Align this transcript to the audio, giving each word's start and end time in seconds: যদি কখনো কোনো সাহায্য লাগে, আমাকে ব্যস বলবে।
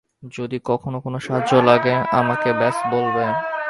যদি 0.31 0.57
কখনো 0.65 0.97
কোনো 0.99 1.17
সাহায্য 1.19 1.51
লাগে, 1.61 1.95
আমাকে 2.11 2.49
ব্যস 2.53 2.77
বলবে। 2.91 3.25